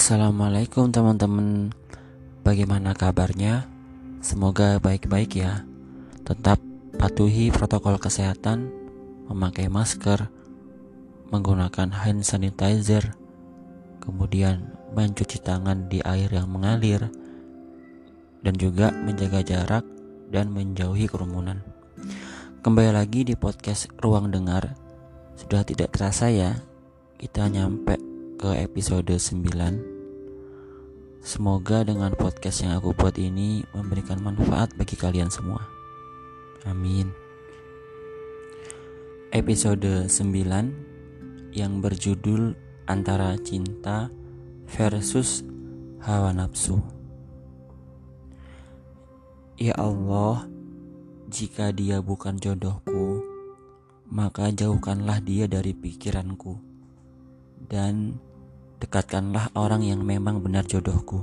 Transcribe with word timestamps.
Assalamualaikum 0.00 0.88
teman-teman. 0.88 1.76
Bagaimana 2.40 2.96
kabarnya? 2.96 3.68
Semoga 4.24 4.80
baik-baik 4.80 5.36
ya. 5.36 5.68
Tetap 6.24 6.56
patuhi 6.96 7.52
protokol 7.52 8.00
kesehatan 8.00 8.72
Memakai 9.28 9.68
masker 9.68 10.32
Menggunakan 11.28 11.92
hand 11.92 12.24
sanitizer 12.24 13.12
Kemudian 14.00 14.72
mencuci 14.96 15.36
tangan 15.36 15.92
di 15.92 16.00
air 16.00 16.32
yang 16.32 16.48
mengalir 16.48 17.12
Dan 18.40 18.56
juga 18.56 18.88
menjaga 19.04 19.44
jarak 19.44 19.84
dan 20.32 20.48
menjauhi 20.48 21.12
kerumunan. 21.12 21.60
Kembali 22.64 22.96
lagi 22.96 23.28
di 23.28 23.36
podcast 23.36 23.92
Ruang 24.00 24.32
Dengar. 24.32 24.64
Sudah 25.36 25.60
tidak 25.60 25.92
terasa 25.92 26.32
ya 26.32 26.56
Kita 27.20 27.52
nyampe 27.52 28.09
ke 28.40 28.56
episode 28.56 29.20
9 29.20 31.20
Semoga 31.20 31.84
dengan 31.84 32.16
podcast 32.16 32.64
yang 32.64 32.80
aku 32.80 32.96
buat 32.96 33.20
ini 33.20 33.68
memberikan 33.76 34.16
manfaat 34.24 34.72
bagi 34.80 34.96
kalian 34.96 35.28
semua. 35.28 35.60
Amin. 36.64 37.12
Episode 39.28 40.08
9 40.08 41.52
yang 41.52 41.84
berjudul 41.84 42.56
Antara 42.88 43.36
Cinta 43.44 44.08
versus 44.72 45.44
Hawa 46.00 46.32
Nafsu. 46.32 46.80
Ya 49.60 49.76
Allah, 49.76 50.48
jika 51.28 51.76
dia 51.76 52.00
bukan 52.00 52.40
jodohku, 52.40 53.20
maka 54.08 54.48
jauhkanlah 54.48 55.20
dia 55.20 55.44
dari 55.44 55.76
pikiranku. 55.76 56.56
Dan 57.68 58.29
dekatkanlah 58.80 59.52
orang 59.52 59.84
yang 59.84 60.00
memang 60.00 60.40
benar 60.40 60.64
jodohku. 60.64 61.22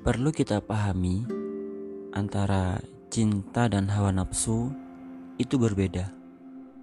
Perlu 0.00 0.32
kita 0.32 0.64
pahami 0.64 1.24
antara 2.16 2.80
cinta 3.12 3.68
dan 3.68 3.92
hawa 3.92 4.12
nafsu 4.12 4.72
itu 5.36 5.60
berbeda. 5.60 6.08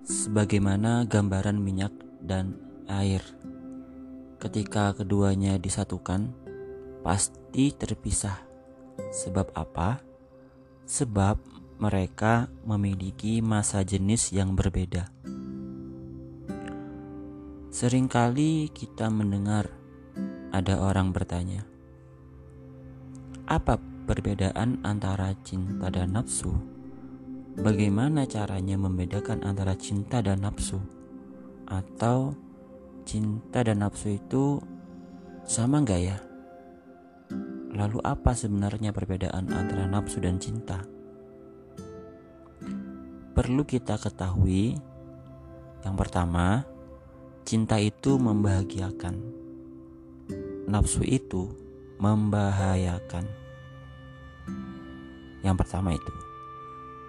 Sebagaimana 0.06 1.06
gambaran 1.10 1.58
minyak 1.58 1.94
dan 2.22 2.58
air. 2.90 3.22
Ketika 4.42 4.98
keduanya 4.98 5.62
disatukan, 5.62 6.34
pasti 7.06 7.74
terpisah. 7.74 8.42
Sebab 8.98 9.54
apa? 9.54 10.02
Sebab 10.86 11.38
mereka 11.78 12.50
memiliki 12.66 13.42
masa 13.42 13.82
jenis 13.86 14.34
yang 14.34 14.54
berbeda. 14.58 15.10
Seringkali 17.72 18.68
kita 18.76 19.08
mendengar 19.08 19.72
ada 20.52 20.84
orang 20.84 21.16
bertanya, 21.16 21.64
"Apa 23.48 23.80
perbedaan 24.04 24.84
antara 24.84 25.32
cinta 25.48 25.88
dan 25.88 26.12
nafsu? 26.12 26.52
Bagaimana 27.56 28.28
caranya 28.28 28.76
membedakan 28.76 29.48
antara 29.48 29.80
cinta 29.80 30.20
dan 30.20 30.44
nafsu? 30.44 30.84
Atau 31.64 32.36
cinta 33.08 33.64
dan 33.64 33.88
nafsu 33.88 34.20
itu 34.20 34.60
sama 35.48 35.80
nggak 35.80 36.02
ya? 36.04 36.20
Lalu 37.72 38.04
apa 38.04 38.36
sebenarnya 38.36 38.92
perbedaan 38.92 39.48
antara 39.48 39.88
nafsu 39.88 40.20
dan 40.20 40.44
cinta?" 40.44 40.84
Perlu 43.32 43.64
kita 43.64 43.96
ketahui, 43.96 44.76
yang 45.88 45.96
pertama, 45.96 46.68
Cinta 47.42 47.82
itu 47.82 48.22
membahagiakan, 48.22 49.18
nafsu 50.70 51.02
itu 51.02 51.50
membahayakan. 51.98 53.26
Yang 55.42 55.56
pertama 55.58 55.98
itu, 55.98 56.14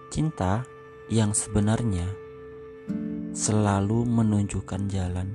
cinta 0.08 0.64
yang 1.12 1.36
sebenarnya 1.36 2.08
selalu 3.36 4.08
menunjukkan 4.08 4.88
jalan 4.88 5.28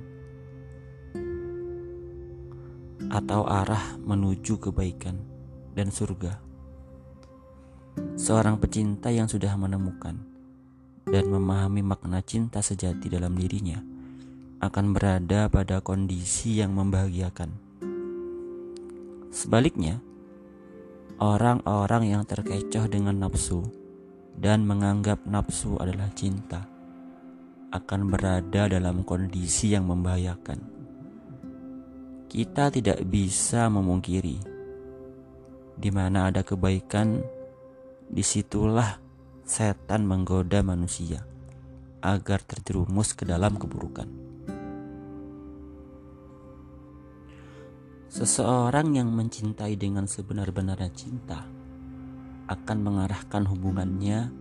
atau 3.13 3.45
arah 3.45 4.01
menuju 4.01 4.57
kebaikan 4.57 5.21
dan 5.77 5.93
surga. 5.93 6.41
Seorang 8.17 8.57
pecinta 8.57 9.13
yang 9.13 9.29
sudah 9.29 9.53
menemukan 9.61 10.17
dan 11.05 11.25
memahami 11.29 11.85
makna 11.85 12.25
cinta 12.25 12.65
sejati 12.65 13.13
dalam 13.13 13.37
dirinya 13.37 13.96
akan 14.57 14.97
berada 14.97 15.45
pada 15.47 15.85
kondisi 15.85 16.57
yang 16.57 16.73
membahagiakan. 16.73 17.53
Sebaliknya, 19.29 20.01
orang-orang 21.21 22.09
yang 22.09 22.23
terkecoh 22.25 22.89
dengan 22.89 23.21
nafsu 23.21 23.61
dan 24.33 24.65
menganggap 24.65 25.21
nafsu 25.29 25.77
adalah 25.77 26.09
cinta 26.17 26.65
akan 27.69 28.09
berada 28.09 28.65
dalam 28.65 29.05
kondisi 29.05 29.77
yang 29.77 29.85
membahayakan. 29.85 30.57
Kita 32.27 32.73
tidak 32.73 33.05
bisa 33.05 33.69
memungkiri 33.69 34.57
di 35.77 35.89
mana 35.93 36.33
ada 36.33 36.41
kebaikan, 36.41 37.21
di 38.09 38.25
situlah 38.25 38.97
setan 39.45 40.09
menggoda 40.09 40.65
manusia 40.65 41.21
agar 42.01 42.41
terjerumus 42.41 43.13
ke 43.13 43.23
dalam 43.23 43.55
keburukan. 43.61 44.26
Seseorang 48.07 48.95
yang 48.95 49.11
mencintai 49.11 49.75
dengan 49.75 50.07
sebenar-benarnya 50.07 50.91
cinta 50.95 51.43
akan 52.47 52.77
mengarahkan 52.79 53.43
hubungannya 53.43 54.31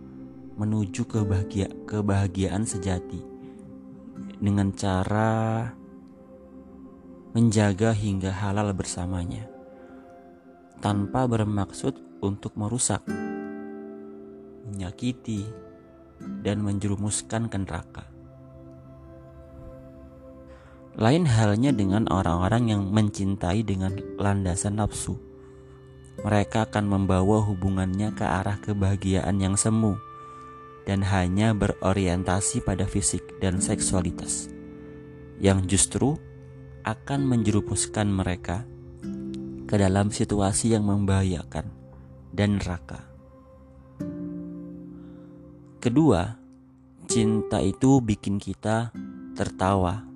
menuju 0.55 1.03
kebahagia 1.03 1.67
kebahagiaan 1.83 2.63
sejati 2.63 3.19
dengan 4.39 4.71
cara 4.71 5.67
menjaga 7.35 7.91
hingga 7.91 8.31
halal 8.31 8.71
bersamanya 8.71 9.45
tanpa 10.79 11.27
bermaksud 11.27 12.21
untuk 12.23 12.55
merusak, 12.57 13.03
menyakiti, 14.65 15.45
dan 16.41 16.61
menjerumuskan 16.61 17.49
ke 17.49 17.57
neraka. 17.61 18.16
Lain 20.97 21.29
halnya 21.29 21.69
dengan 21.69 22.09
orang-orang 22.09 22.73
yang 22.73 22.89
mencintai 22.89 23.61
dengan 23.61 23.93
landasan 24.17 24.81
nafsu. 24.81 25.13
Mereka 26.25 26.73
akan 26.73 26.89
membawa 26.89 27.45
hubungannya 27.45 28.17
ke 28.17 28.25
arah 28.25 28.57
kebahagiaan 28.57 29.37
yang 29.37 29.53
semu 29.53 29.93
dan 30.89 31.05
hanya 31.05 31.53
berorientasi 31.53 32.65
pada 32.65 32.89
fisik 32.89 33.37
dan 33.37 33.61
seksualitas, 33.61 34.49
yang 35.37 35.69
justru 35.69 36.17
akan 36.81 37.29
menjerumuskan 37.29 38.09
mereka 38.09 38.65
ke 39.69 39.77
dalam 39.77 40.09
situasi 40.09 40.73
yang 40.73 40.89
membahayakan 40.89 41.69
dan 42.33 42.57
neraka. 42.57 43.05
Kedua, 45.77 46.41
cinta 47.05 47.61
itu 47.61 48.01
bikin 48.01 48.41
kita 48.41 48.89
tertawa 49.37 50.07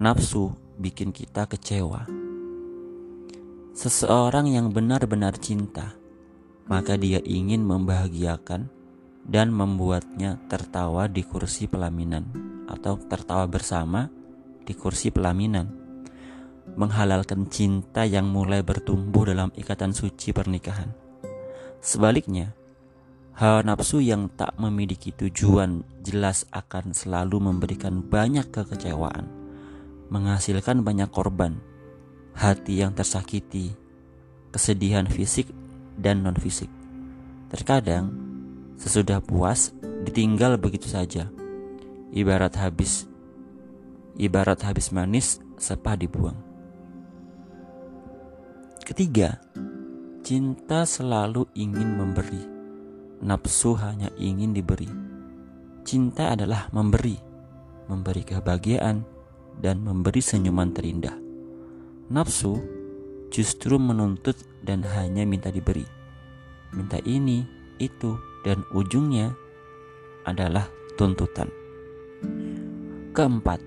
Nafsu 0.00 0.56
bikin 0.80 1.12
kita 1.12 1.44
kecewa. 1.44 2.08
Seseorang 3.76 4.48
yang 4.48 4.72
benar-benar 4.72 5.36
cinta, 5.36 5.92
maka 6.72 6.96
dia 6.96 7.20
ingin 7.20 7.60
membahagiakan 7.68 8.72
dan 9.28 9.52
membuatnya 9.52 10.40
tertawa 10.48 11.04
di 11.04 11.20
kursi 11.20 11.68
pelaminan 11.68 12.32
atau 12.64 12.96
tertawa 12.96 13.44
bersama 13.44 14.08
di 14.64 14.72
kursi 14.72 15.12
pelaminan. 15.12 15.68
Menghalalkan 16.80 17.52
cinta 17.52 18.08
yang 18.08 18.24
mulai 18.24 18.64
bertumbuh 18.64 19.28
dalam 19.28 19.52
ikatan 19.52 19.92
suci 19.92 20.32
pernikahan. 20.32 20.96
Sebaliknya, 21.84 22.56
hawa 23.36 23.60
nafsu 23.68 24.00
yang 24.00 24.32
tak 24.32 24.56
memiliki 24.56 25.12
tujuan 25.12 25.84
jelas 26.00 26.48
akan 26.56 26.96
selalu 26.96 27.52
memberikan 27.52 28.00
banyak 28.00 28.48
kekecewaan 28.48 29.39
menghasilkan 30.10 30.82
banyak 30.82 31.08
korban, 31.08 31.62
hati 32.34 32.82
yang 32.82 32.92
tersakiti, 32.92 33.72
kesedihan 34.50 35.06
fisik 35.06 35.48
dan 35.94 36.26
non-fisik. 36.26 36.68
Terkadang, 37.50 38.10
sesudah 38.74 39.22
puas, 39.22 39.70
ditinggal 40.02 40.58
begitu 40.58 40.90
saja. 40.90 41.30
Ibarat 42.10 42.58
habis 42.58 43.06
ibarat 44.18 44.60
habis 44.66 44.90
manis 44.90 45.38
sepah 45.56 45.94
dibuang. 45.94 46.36
Ketiga, 48.82 49.38
cinta 50.26 50.82
selalu 50.82 51.46
ingin 51.54 51.94
memberi. 51.94 52.42
Nafsu 53.20 53.76
hanya 53.78 54.10
ingin 54.18 54.56
diberi. 54.56 54.88
Cinta 55.86 56.34
adalah 56.34 56.66
memberi, 56.74 57.14
memberi 57.86 58.24
kebahagiaan, 58.26 59.04
dan 59.60 59.84
memberi 59.84 60.24
senyuman 60.24 60.72
terindah. 60.72 61.14
Nafsu 62.10 62.58
justru 63.30 63.78
menuntut 63.78 64.34
dan 64.64 64.82
hanya 64.82 65.22
minta 65.22 65.52
diberi. 65.52 65.86
Minta 66.74 66.98
ini, 67.06 67.46
itu, 67.78 68.18
dan 68.42 68.66
ujungnya 68.74 69.36
adalah 70.26 70.66
tuntutan. 70.98 71.48
Keempat, 73.14 73.60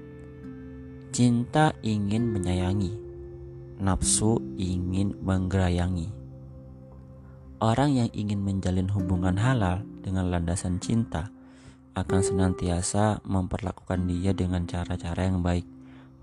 cinta 1.14 1.76
ingin 1.86 2.32
menyayangi, 2.34 2.94
nafsu 3.80 4.42
ingin 4.58 5.14
menggerayangi. 5.22 6.10
Orang 7.64 7.96
yang 7.96 8.12
ingin 8.12 8.44
menjalin 8.44 8.92
hubungan 8.92 9.40
halal 9.40 9.88
dengan 10.04 10.28
landasan 10.28 10.84
cinta 10.84 11.32
akan 11.96 12.20
senantiasa 12.20 13.24
memperlakukan 13.24 14.04
dia 14.10 14.36
dengan 14.36 14.68
cara-cara 14.68 15.30
yang 15.30 15.40
baik, 15.40 15.64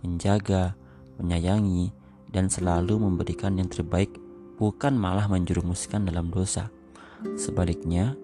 menjaga, 0.02 0.74
menyayangi, 1.20 1.92
dan 2.30 2.46
selalu 2.46 2.96
memberikan 3.00 3.58
yang 3.58 3.66
terbaik, 3.66 4.14
bukan 4.56 4.94
malah 4.94 5.26
menjerumuskan 5.26 6.06
dalam 6.06 6.30
dosa. 6.30 6.70
Sebaliknya, 7.36 8.16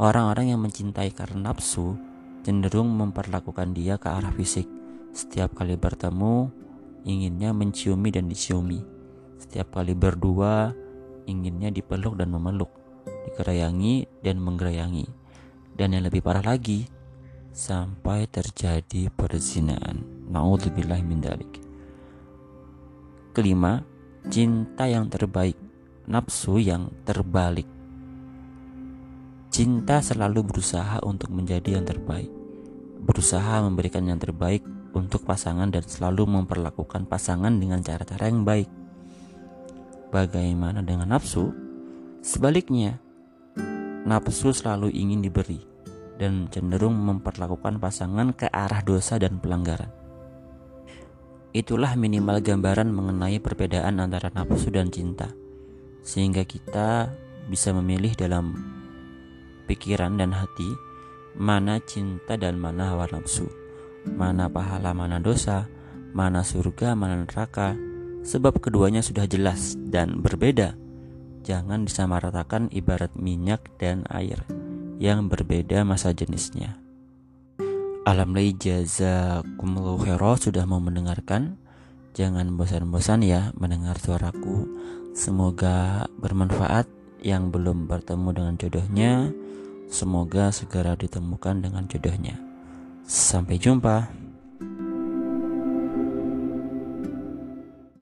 orang-orang 0.00 0.56
yang 0.56 0.60
mencintai 0.64 1.12
karena 1.12 1.52
nafsu 1.52 1.94
cenderung 2.40 2.88
memperlakukan 2.96 3.76
dia 3.76 4.00
ke 4.00 4.08
arah 4.08 4.32
fisik. 4.32 4.66
Setiap 5.12 5.54
kali 5.58 5.76
bertemu, 5.76 6.48
inginnya 7.04 7.52
menciumi 7.52 8.08
dan 8.08 8.26
diciumi. 8.30 8.80
Setiap 9.36 9.76
kali 9.80 9.92
berdua, 9.92 10.72
inginnya 11.28 11.68
dipeluk 11.68 12.16
dan 12.16 12.32
memeluk, 12.32 12.72
digerayangi 13.28 14.08
dan 14.24 14.40
menggerayangi. 14.40 15.06
Dan 15.76 15.96
yang 15.96 16.04
lebih 16.08 16.24
parah 16.24 16.44
lagi, 16.44 16.88
sampai 17.52 18.28
terjadi 18.30 19.10
perzinaan. 19.12 20.19
Nauzubillah 20.30 21.02
min 21.02 21.18
dalik. 21.18 21.58
Kelima, 23.34 23.82
cinta 24.30 24.86
yang 24.86 25.10
terbaik, 25.10 25.58
nafsu 26.06 26.62
yang 26.62 26.90
terbalik. 27.02 27.66
Cinta 29.50 29.98
selalu 29.98 30.46
berusaha 30.46 31.02
untuk 31.02 31.34
menjadi 31.34 31.78
yang 31.78 31.86
terbaik, 31.86 32.30
berusaha 33.02 33.66
memberikan 33.66 34.06
yang 34.06 34.22
terbaik 34.22 34.62
untuk 34.94 35.26
pasangan 35.26 35.70
dan 35.70 35.82
selalu 35.82 36.26
memperlakukan 36.26 37.10
pasangan 37.10 37.50
dengan 37.58 37.82
cara-cara 37.82 38.30
yang 38.30 38.46
baik. 38.46 38.70
Bagaimana 40.14 40.82
dengan 40.82 41.10
nafsu? 41.10 41.50
Sebaliknya, 42.22 42.98
nafsu 44.06 44.54
selalu 44.54 44.94
ingin 44.94 45.22
diberi 45.22 45.62
dan 46.18 46.46
cenderung 46.52 46.98
memperlakukan 46.98 47.78
pasangan 47.78 48.34
ke 48.34 48.46
arah 48.50 48.82
dosa 48.82 49.18
dan 49.18 49.38
pelanggaran. 49.38 49.99
Itulah 51.50 51.98
minimal 51.98 52.38
gambaran 52.38 52.94
mengenai 52.94 53.42
perbedaan 53.42 53.98
antara 53.98 54.30
nafsu 54.30 54.70
dan 54.70 54.86
cinta, 54.94 55.34
sehingga 56.06 56.46
kita 56.46 57.10
bisa 57.50 57.74
memilih 57.74 58.14
dalam 58.14 58.54
pikiran 59.66 60.14
dan 60.14 60.30
hati 60.30 60.70
mana 61.34 61.82
cinta 61.82 62.38
dan 62.38 62.54
mana 62.54 62.94
hawa 62.94 63.10
nafsu, 63.10 63.50
mana 64.06 64.46
pahala, 64.46 64.94
mana 64.94 65.18
dosa, 65.18 65.66
mana 66.14 66.46
surga, 66.46 66.94
mana 66.94 67.26
neraka, 67.26 67.74
sebab 68.22 68.62
keduanya 68.62 69.02
sudah 69.02 69.26
jelas 69.26 69.74
dan 69.78 70.22
berbeda. 70.22 70.78
Jangan 71.42 71.82
disamaratakan 71.82 72.70
ibarat 72.70 73.10
minyak 73.18 73.74
dan 73.80 74.06
air 74.06 74.44
yang 75.00 75.26
berbeda 75.26 75.82
masa 75.82 76.12
jenisnya. 76.12 76.78
Alhamdulillah 78.10 78.58
jazakumullahu 78.58 80.02
khairan 80.02 80.34
sudah 80.34 80.66
mau 80.66 80.82
mendengarkan. 80.82 81.62
Jangan 82.10 82.58
bosan-bosan 82.58 83.22
ya 83.22 83.54
mendengar 83.54 84.02
suaraku. 84.02 84.66
Semoga 85.14 86.10
bermanfaat 86.18 86.90
yang 87.22 87.54
belum 87.54 87.86
bertemu 87.86 88.28
dengan 88.34 88.54
jodohnya. 88.58 89.30
Semoga 89.86 90.50
segera 90.50 90.98
ditemukan 90.98 91.62
dengan 91.62 91.86
jodohnya. 91.86 92.34
Sampai 93.06 93.62
jumpa. 93.62 94.10